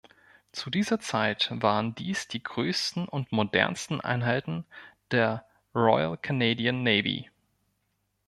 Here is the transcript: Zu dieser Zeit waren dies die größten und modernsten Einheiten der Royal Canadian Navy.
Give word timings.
Zu 0.51 0.71
dieser 0.71 0.99
Zeit 0.99 1.49
waren 1.51 1.93
dies 1.93 2.27
die 2.27 2.41
größten 2.41 3.07
und 3.07 3.31
modernsten 3.31 4.01
Einheiten 4.01 4.65
der 5.11 5.45
Royal 5.75 6.17
Canadian 6.17 6.81
Navy. 6.81 7.29